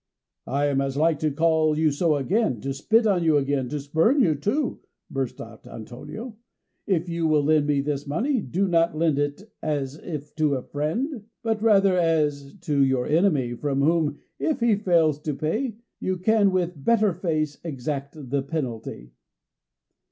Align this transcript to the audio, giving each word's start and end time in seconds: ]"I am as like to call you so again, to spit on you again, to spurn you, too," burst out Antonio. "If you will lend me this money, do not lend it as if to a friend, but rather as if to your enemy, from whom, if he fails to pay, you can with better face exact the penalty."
]"I 0.47 0.65
am 0.65 0.81
as 0.81 0.97
like 0.97 1.19
to 1.19 1.29
call 1.29 1.77
you 1.77 1.91
so 1.91 2.15
again, 2.15 2.59
to 2.61 2.73
spit 2.73 3.05
on 3.05 3.23
you 3.23 3.37
again, 3.37 3.69
to 3.69 3.79
spurn 3.79 4.19
you, 4.19 4.33
too," 4.33 4.79
burst 5.11 5.39
out 5.39 5.67
Antonio. 5.67 6.37
"If 6.87 7.07
you 7.07 7.27
will 7.27 7.43
lend 7.43 7.67
me 7.67 7.81
this 7.81 8.07
money, 8.07 8.41
do 8.41 8.67
not 8.67 8.97
lend 8.97 9.19
it 9.19 9.43
as 9.61 9.95
if 9.99 10.33
to 10.37 10.55
a 10.55 10.63
friend, 10.63 11.25
but 11.43 11.61
rather 11.61 11.95
as 11.99 12.47
if 12.47 12.61
to 12.61 12.83
your 12.83 13.05
enemy, 13.05 13.53
from 13.53 13.81
whom, 13.83 14.17
if 14.39 14.59
he 14.59 14.75
fails 14.75 15.19
to 15.19 15.35
pay, 15.35 15.75
you 15.99 16.17
can 16.17 16.49
with 16.49 16.83
better 16.83 17.13
face 17.13 17.59
exact 17.63 18.15
the 18.31 18.41
penalty." 18.41 19.11